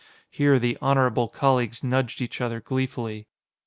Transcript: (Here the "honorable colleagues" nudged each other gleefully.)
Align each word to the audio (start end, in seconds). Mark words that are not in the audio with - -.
(Here 0.31 0.57
the 0.57 0.79
"honorable 0.81 1.27
colleagues" 1.27 1.83
nudged 1.83 2.21
each 2.23 2.41
other 2.41 2.59
gleefully.) 2.59 3.27